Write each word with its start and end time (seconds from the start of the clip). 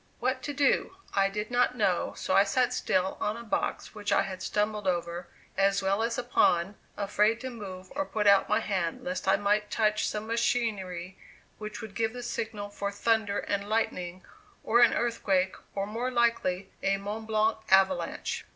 What 0.19 0.41
to 0.41 0.51
do, 0.55 0.95
I 1.13 1.29
did 1.29 1.51
not 1.51 1.77
know, 1.77 2.15
so 2.17 2.35
I 2.35 2.43
sat 2.43 2.73
still 2.73 3.19
on 3.21 3.37
a 3.37 3.43
box 3.43 3.93
which 3.93 4.11
I 4.11 4.23
had 4.23 4.41
stumbled 4.41 4.87
over, 4.87 5.27
as 5.55 5.83
well 5.83 6.01
as 6.01 6.17
upon, 6.17 6.73
afraid 6.97 7.39
to 7.41 7.51
move 7.51 7.91
or 7.95 8.03
put 8.07 8.25
out 8.25 8.49
my 8.49 8.61
hand 8.61 9.03
lest 9.03 9.27
I 9.27 9.35
might 9.35 9.69
touch 9.69 10.07
some 10.07 10.25
machinery 10.25 11.19
which 11.59 11.81
would 11.83 11.93
give 11.93 12.13
the 12.13 12.23
signal 12.23 12.69
for 12.71 12.91
thunder 12.91 13.37
and 13.41 13.69
lightning, 13.69 14.23
or 14.63 14.79
an 14.79 14.95
earthquake, 14.95 15.55
or 15.75 15.85
more 15.85 16.09
likely, 16.09 16.71
a 16.81 16.97
Mont 16.97 17.27
Blanc 17.27 17.57
avalanche. 17.69 18.43